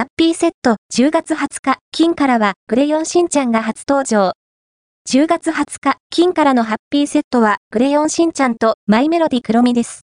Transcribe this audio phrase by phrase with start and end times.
[0.00, 4.32] ハッピーセット10月20日、金からはクレヨンしんちゃんが初登場。
[5.10, 9.98] 10月20日、金からのハッピーセットはクレヨンしんちゃんとマイメロディ黒みです。